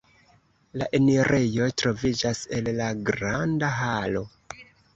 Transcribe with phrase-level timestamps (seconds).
[0.81, 4.27] La enirejo troviĝas el la granda halo.